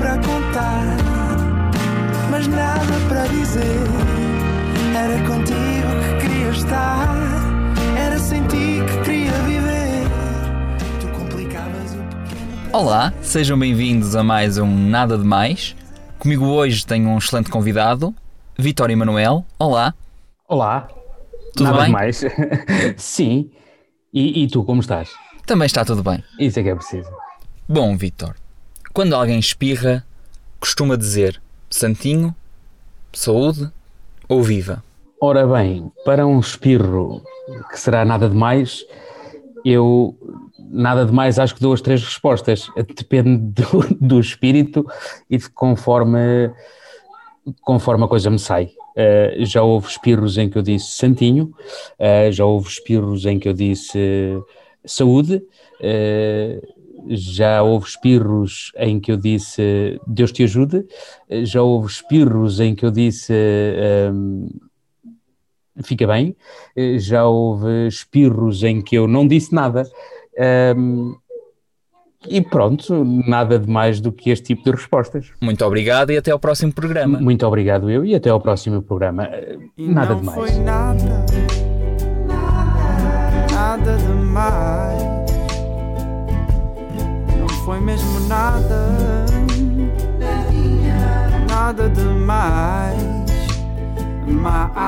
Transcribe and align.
para 0.00 0.16
contar, 0.16 0.96
mas 2.30 2.46
nada 2.46 2.80
para 3.06 3.26
dizer. 3.26 3.60
Era 4.96 5.18
contigo 5.26 5.90
que 6.00 6.26
queria 6.26 6.48
estar, 6.48 7.06
era 7.98 8.18
sem 8.18 8.42
ti 8.46 8.78
que 8.88 9.04
queria 9.04 9.32
viver. 9.42 10.08
Tu 10.98 11.08
complicavas 11.08 11.92
o 11.92 11.98
pequeno. 11.98 12.70
Olá, 12.72 13.12
sejam 13.20 13.58
bem-vindos 13.58 14.16
a 14.16 14.24
mais 14.24 14.56
um 14.56 14.88
Nada 14.88 15.18
de 15.18 15.24
Mais. 15.24 15.76
Comigo 16.18 16.46
hoje 16.46 16.86
tenho 16.86 17.10
um 17.10 17.18
excelente 17.18 17.50
convidado, 17.50 18.14
Vitória 18.58 18.94
Emanuel. 18.94 19.44
Olá, 19.58 19.92
Olá. 20.48 20.88
Tudo 21.54 21.64
Nada 21.64 21.76
bem? 21.76 21.86
demais. 21.88 22.24
Sim. 22.96 23.50
E, 24.14 24.44
e 24.44 24.48
tu, 24.48 24.64
como 24.64 24.80
estás? 24.80 25.10
também 25.44 25.66
está 25.66 25.84
tudo 25.84 26.02
bem. 26.02 26.24
Isso 26.38 26.58
é 26.58 26.62
que 26.62 26.70
é 26.70 26.74
preciso. 26.74 27.10
Bom, 27.68 27.96
Vitor, 27.98 28.34
quando 28.92 29.14
alguém 29.14 29.38
espirra, 29.38 30.04
costuma 30.58 30.96
dizer 30.96 31.40
santinho, 31.68 32.34
saúde 33.12 33.70
ou 34.28 34.42
viva. 34.42 34.82
Ora 35.20 35.46
bem, 35.46 35.90
para 36.04 36.26
um 36.26 36.40
espirro 36.40 37.22
que 37.70 37.78
será 37.78 38.04
nada 38.04 38.28
demais, 38.28 38.84
eu 39.64 40.16
nada 40.58 41.04
demais 41.04 41.38
acho 41.38 41.54
que 41.54 41.60
dou 41.60 41.72
as 41.72 41.80
três 41.80 42.02
respostas. 42.02 42.68
Depende 42.96 43.38
do, 43.38 43.96
do 44.00 44.20
espírito 44.20 44.86
e 45.28 45.36
de 45.36 45.50
conforme, 45.50 46.50
conforme 47.62 48.04
a 48.04 48.08
coisa 48.08 48.30
me 48.30 48.38
sai. 48.38 48.70
Eh, 48.96 49.36
já 49.40 49.62
houve 49.62 49.88
espirros 49.88 50.36
em 50.36 50.48
que 50.48 50.58
eu 50.58 50.62
disse 50.62 50.92
santinho, 50.92 51.52
eh, 51.98 52.30
já 52.32 52.44
houve 52.44 52.68
espirros 52.68 53.24
em 53.24 53.38
que 53.38 53.48
eu 53.48 53.52
disse 53.52 53.98
eh, 53.98 54.40
saúde, 54.84 55.42
eh, 55.80 56.60
já 57.08 57.62
houve 57.62 57.86
espirros 57.86 58.72
em 58.76 59.00
que 59.00 59.10
eu 59.10 59.16
disse 59.16 59.98
Deus 60.06 60.32
te 60.32 60.42
ajude, 60.44 60.84
eh, 61.28 61.44
já 61.44 61.62
houve 61.62 61.88
espirros 61.88 62.60
em 62.60 62.74
que 62.74 62.84
eu 62.84 62.90
disse 62.90 63.32
ehm, 63.32 64.46
fica 65.82 66.06
bem, 66.06 66.36
eh, 66.76 66.98
já 66.98 67.24
houve 67.24 67.86
espirros 67.86 68.62
em 68.62 68.82
que 68.82 68.96
eu 68.96 69.06
não 69.08 69.26
disse 69.26 69.54
nada. 69.54 69.84
e 72.28 72.40
pronto, 72.42 73.02
nada 73.26 73.58
de 73.58 73.66
mais 73.66 73.98
do 73.98 74.12
que 74.12 74.28
este 74.28 74.48
tipo 74.48 74.64
de 74.64 74.72
respostas. 74.72 75.30
Muito 75.40 75.64
obrigado 75.64 76.10
e 76.12 76.18
até 76.18 76.30
ao 76.30 76.38
próximo 76.38 76.72
programa. 76.72 77.18
Muito 77.18 77.46
obrigado 77.46 77.90
eu 77.90 78.04
e 78.04 78.14
até 78.14 78.28
ao 78.28 78.40
próximo 78.40 78.82
programa. 78.82 79.24
Eh, 79.24 79.58
E 79.78 79.88
Nada 79.88 80.14
não 80.14 80.20
de 80.20 80.26
mais. 80.26 80.58
Foi 87.64 87.80
mesmo 87.80 88.20
nada, 88.20 89.24
nada 91.48 91.88
demais. 91.88 93.20
Mais. 94.26 94.80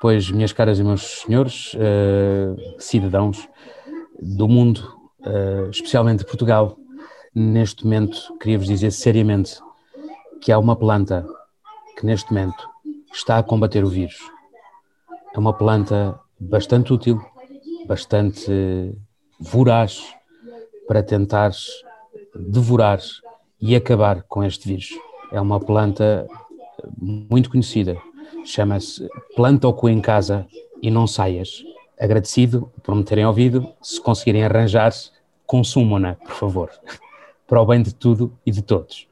Pois, 0.00 0.30
minhas 0.30 0.52
caras 0.52 0.78
e 0.78 0.84
meus 0.84 1.22
senhores, 1.22 1.76
eh, 1.76 2.74
cidadãos 2.78 3.48
do 4.20 4.48
mundo, 4.48 4.96
eh, 5.24 5.68
especialmente 5.70 6.20
de 6.20 6.26
Portugal, 6.26 6.76
neste 7.34 7.84
momento 7.84 8.36
queria-vos 8.40 8.66
dizer 8.66 8.90
seriamente 8.90 9.60
que 10.40 10.50
há 10.50 10.58
uma 10.58 10.76
planta 10.76 11.26
que 11.96 12.04
neste 12.04 12.32
momento 12.32 12.68
está 13.12 13.38
a 13.38 13.42
combater 13.42 13.84
o 13.84 13.88
vírus. 13.88 14.18
É 15.34 15.38
uma 15.38 15.52
planta 15.54 16.18
bastante 16.38 16.92
útil, 16.92 17.18
bastante 17.86 18.92
voraz 19.40 20.14
para 20.86 21.02
tentar 21.02 21.52
devorar 22.34 23.00
e 23.60 23.74
acabar 23.74 24.22
com 24.24 24.44
este 24.44 24.68
vírus. 24.68 24.90
É 25.30 25.40
uma 25.40 25.58
planta 25.58 26.26
muito 26.98 27.48
conhecida, 27.50 27.96
chama-se 28.44 29.08
Planta 29.34 29.68
o 29.68 29.72
cu 29.72 29.88
em 29.88 30.00
casa 30.00 30.46
e 30.82 30.90
não 30.90 31.06
saias. 31.06 31.64
Agradecido 31.98 32.70
por 32.82 32.94
me 32.94 33.04
terem 33.04 33.24
ouvido, 33.24 33.72
se 33.80 34.00
conseguirem 34.00 34.44
arranjar, 34.44 34.92
consumam-na, 35.46 36.16
por 36.16 36.32
favor, 36.32 36.70
para 37.46 37.62
o 37.62 37.66
bem 37.66 37.82
de 37.82 37.94
tudo 37.94 38.36
e 38.44 38.50
de 38.50 38.60
todos. 38.60 39.08